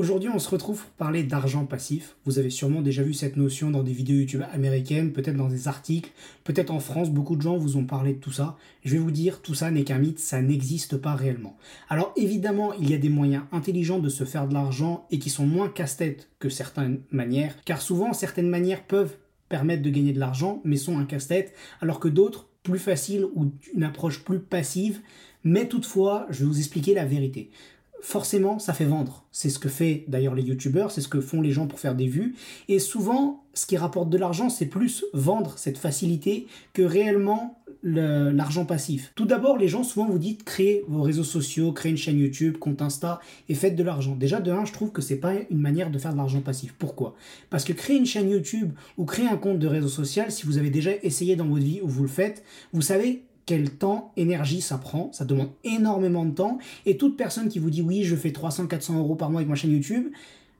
[0.00, 2.16] Aujourd'hui, on se retrouve pour parler d'argent passif.
[2.24, 5.68] Vous avez sûrement déjà vu cette notion dans des vidéos YouTube américaines, peut-être dans des
[5.68, 6.10] articles,
[6.42, 8.56] peut-être en France, beaucoup de gens vous ont parlé de tout ça.
[8.82, 11.58] Je vais vous dire, tout ça n'est qu'un mythe, ça n'existe pas réellement.
[11.90, 15.28] Alors évidemment, il y a des moyens intelligents de se faire de l'argent et qui
[15.28, 19.18] sont moins casse-tête que certaines manières, car souvent certaines manières peuvent
[19.50, 23.52] permettre de gagner de l'argent, mais sont un casse-tête, alors que d'autres, plus faciles ou
[23.74, 25.00] une approche plus passive,
[25.44, 27.50] mais toutefois, je vais vous expliquer la vérité
[28.02, 29.26] forcément, ça fait vendre.
[29.32, 31.94] C'est ce que fait d'ailleurs les youtubeurs, c'est ce que font les gens pour faire
[31.94, 32.34] des vues.
[32.68, 38.66] Et souvent, ce qui rapporte de l'argent, c'est plus vendre cette facilité que réellement l'argent
[38.66, 39.12] passif.
[39.14, 42.58] Tout d'abord, les gens souvent vous disent créez vos réseaux sociaux, créez une chaîne YouTube,
[42.58, 44.16] compte Insta et faites de l'argent.
[44.16, 46.74] Déjà, de un, je trouve que c'est pas une manière de faire de l'argent passif.
[46.78, 47.14] Pourquoi?
[47.48, 50.58] Parce que créer une chaîne YouTube ou créer un compte de réseau social, si vous
[50.58, 54.60] avez déjà essayé dans votre vie ou vous le faites, vous savez quel temps, énergie
[54.60, 55.10] ça prend.
[55.12, 56.58] Ça demande énormément de temps.
[56.86, 59.56] Et toute personne qui vous dit oui, je fais 300-400 euros par mois avec ma
[59.56, 60.04] chaîne YouTube,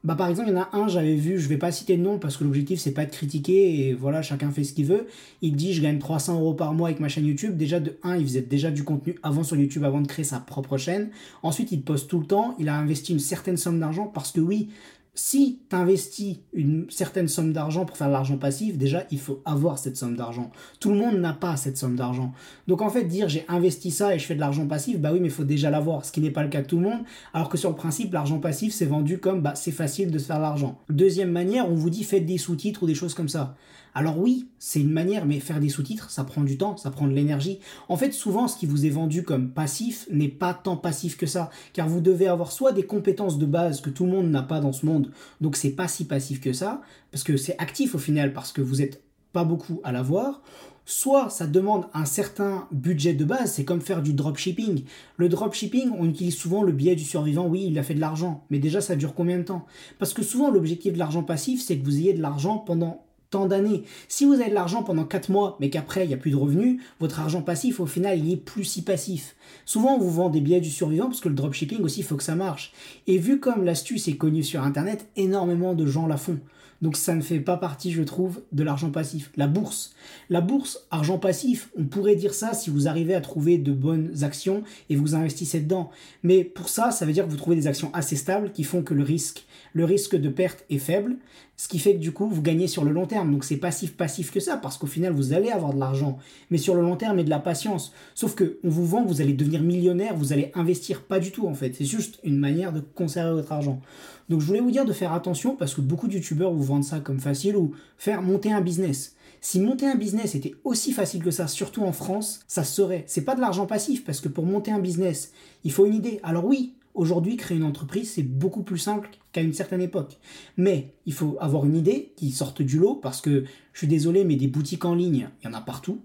[0.02, 2.02] bah par exemple, il y en a un, j'avais vu, je vais pas citer de
[2.02, 5.06] nom parce que l'objectif c'est pas de critiquer et voilà, chacun fait ce qu'il veut.
[5.40, 7.56] Il dit je gagne 300 euros par mois avec ma chaîne YouTube.
[7.56, 10.40] Déjà de 1, il faisait déjà du contenu avant sur YouTube avant de créer sa
[10.40, 11.10] propre chaîne.
[11.44, 12.56] Ensuite, il poste tout le temps.
[12.58, 14.70] Il a investi une certaine somme d'argent parce que oui,
[15.14, 19.42] si tu investis une certaine somme d'argent pour faire de l'argent passif, déjà, il faut
[19.44, 20.52] avoir cette somme d'argent.
[20.78, 22.32] Tout le monde n'a pas cette somme d'argent.
[22.68, 25.20] Donc en fait, dire j'ai investi ça et je fais de l'argent passif, bah oui,
[25.20, 27.00] mais il faut déjà l'avoir, ce qui n'est pas le cas de tout le monde.
[27.34, 30.26] Alors que sur le principe, l'argent passif, c'est vendu comme bah, c'est facile de se
[30.26, 30.78] faire de l'argent.
[30.88, 33.56] Deuxième manière, on vous dit faites des sous-titres ou des choses comme ça.
[33.94, 37.08] Alors oui, c'est une manière, mais faire des sous-titres, ça prend du temps, ça prend
[37.08, 37.58] de l'énergie.
[37.88, 41.26] En fait, souvent, ce qui vous est vendu comme passif n'est pas tant passif que
[41.26, 44.42] ça, car vous devez avoir soit des compétences de base que tout le monde n'a
[44.42, 47.94] pas dans ce monde, donc c'est pas si passif que ça, parce que c'est actif
[47.94, 49.02] au final, parce que vous n'êtes
[49.32, 50.42] pas beaucoup à l'avoir,
[50.84, 54.84] soit ça demande un certain budget de base, c'est comme faire du dropshipping.
[55.16, 58.44] Le dropshipping, on utilise souvent le biais du survivant, oui, il a fait de l'argent,
[58.50, 59.66] mais déjà ça dure combien de temps?
[59.98, 63.46] Parce que souvent l'objectif de l'argent passif, c'est que vous ayez de l'argent pendant tant
[63.46, 63.84] d'années.
[64.08, 66.36] Si vous avez de l'argent pendant 4 mois, mais qu'après il n'y a plus de
[66.36, 69.36] revenus, votre argent passif, au final, il est plus si passif.
[69.64, 72.16] Souvent, on vous vend des billets du survivant parce que le dropshipping aussi, il faut
[72.16, 72.72] que ça marche.
[73.06, 76.38] Et vu comme l'astuce est connue sur Internet, énormément de gens la font.
[76.82, 79.30] Donc ça ne fait pas partie, je trouve, de l'argent passif.
[79.36, 79.94] La bourse.
[80.30, 84.22] La bourse, argent passif, on pourrait dire ça si vous arrivez à trouver de bonnes
[84.22, 85.90] actions et vous investissez dedans.
[86.22, 88.82] Mais pour ça, ça veut dire que vous trouvez des actions assez stables qui font
[88.82, 91.16] que le risque, le risque de perte est faible,
[91.60, 93.30] ce qui fait que du coup, vous gagnez sur le long terme.
[93.30, 96.16] Donc c'est passif passif que ça parce qu'au final, vous allez avoir de l'argent,
[96.50, 97.92] mais sur le long terme et de la patience.
[98.14, 101.46] Sauf que on vous vend, vous allez devenir millionnaire, vous allez investir pas du tout
[101.46, 101.74] en fait.
[101.74, 103.82] C'est juste une manière de conserver votre argent.
[104.30, 107.00] Donc je voulais vous dire de faire attention parce que beaucoup de youtubeurs vous ça
[107.00, 109.16] comme facile ou faire monter un business.
[109.40, 113.04] Si monter un business était aussi facile que ça, surtout en France, ça serait.
[113.06, 115.32] C'est pas de l'argent passif parce que pour monter un business,
[115.64, 116.20] il faut une idée.
[116.22, 120.18] Alors oui, aujourd'hui, créer une entreprise, c'est beaucoup plus simple qu'à une certaine époque.
[120.56, 124.24] Mais il faut avoir une idée qui sorte du lot parce que je suis désolé,
[124.24, 126.00] mais des boutiques en ligne, il y en a partout.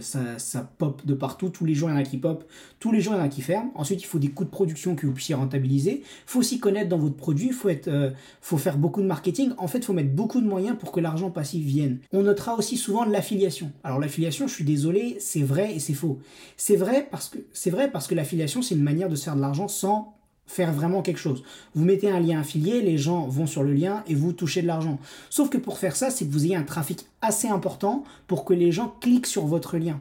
[0.00, 2.44] Ça, ça, pop de partout, tous les jours il y en a qui pop,
[2.78, 3.70] tous les jours il y en a qui ferment.
[3.74, 6.00] Ensuite, il faut des coûts de production que vous puissiez rentabiliser.
[6.00, 9.52] Il faut aussi connaître dans votre produit, il faut, euh, faut faire beaucoup de marketing.
[9.58, 11.98] En fait, il faut mettre beaucoup de moyens pour que l'argent passif vienne.
[12.12, 13.72] On notera aussi souvent l'affiliation.
[13.82, 16.18] Alors l'affiliation, je suis désolé, c'est vrai et c'est faux.
[16.56, 17.38] C'est vrai parce que
[17.70, 20.14] vrai parce que l'affiliation, c'est une manière de se faire de l'argent sans
[20.46, 21.42] faire vraiment quelque chose.
[21.74, 24.66] Vous mettez un lien affilié, les gens vont sur le lien et vous touchez de
[24.66, 24.98] l'argent.
[25.30, 28.54] Sauf que pour faire ça, c'est que vous ayez un trafic assez important pour que
[28.54, 30.00] les gens cliquent sur votre lien.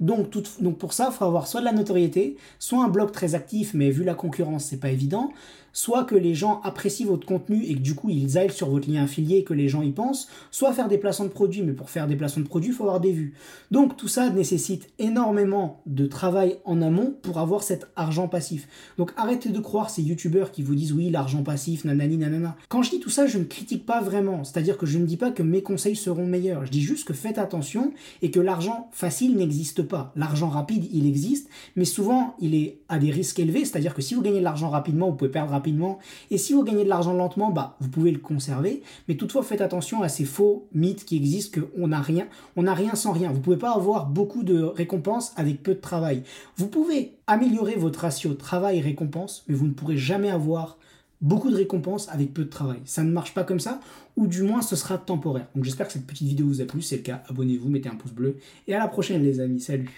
[0.00, 0.28] Donc,
[0.60, 3.72] donc pour ça, il faut avoir soit de la notoriété, soit un blog très actif,
[3.74, 5.32] mais vu la concurrence, c'est pas évident,
[5.72, 8.90] soit que les gens apprécient votre contenu et que du coup ils aillent sur votre
[8.90, 11.72] lien affilié et que les gens y pensent, soit faire des placements de produits, mais
[11.72, 13.34] pour faire des placements de produits, il faut avoir des vues.
[13.70, 18.68] Donc tout ça nécessite énormément de travail en amont pour avoir cet argent passif.
[18.98, 22.56] Donc arrêtez de croire ces youtubeurs qui vous disent oui, l'argent passif, nanani, nanana.
[22.68, 25.16] Quand je dis tout ça, je ne critique pas vraiment, c'est-à-dire que je ne dis
[25.16, 28.88] pas que mes conseils seront meilleurs, je dis juste que faites attention et que l'argent
[28.92, 33.64] facile n'existe pas L'argent rapide, il existe, mais souvent, il est à des risques élevés,
[33.64, 35.98] c'est-à-dire que si vous gagnez de l'argent rapidement, vous pouvez perdre rapidement,
[36.30, 39.60] et si vous gagnez de l'argent lentement, bah, vous pouvez le conserver, mais toutefois, faites
[39.60, 42.26] attention à ces faux mythes qui existent, qu'on n'a rien,
[42.56, 43.32] on n'a rien sans rien.
[43.32, 46.22] Vous pouvez pas avoir beaucoup de récompenses avec peu de travail.
[46.56, 50.78] Vous pouvez améliorer votre ratio travail-récompense, mais vous ne pourrez jamais avoir
[51.22, 52.80] beaucoup de récompenses avec peu de travail.
[52.84, 53.80] Ça ne marche pas comme ça,
[54.16, 55.46] ou du moins ce sera temporaire.
[55.54, 57.94] Donc j'espère que cette petite vidéo vous a plu, c'est le cas, abonnez-vous, mettez un
[57.94, 58.36] pouce bleu,
[58.66, 59.88] et à la prochaine les amis, salut